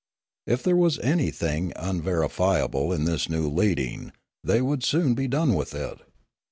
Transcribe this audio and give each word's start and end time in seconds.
If 0.47 0.63
there 0.63 0.75
was 0.75 0.97
any 0.97 1.29
thing 1.29 1.73
unverifiable 1.75 2.91
in 2.91 3.03
this 3.03 3.29
new 3.29 3.47
leading, 3.47 4.11
they 4.43 4.59
would 4.59 4.83
soon 4.83 5.13
be 5.13 5.27
done 5.27 5.53
with 5.53 5.75
it. 5.75 5.99